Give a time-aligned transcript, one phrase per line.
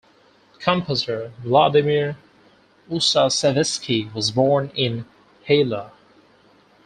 [0.57, 2.17] Composer Vladimir
[2.89, 5.05] Ussachevsky was born in
[5.45, 5.91] Hailar.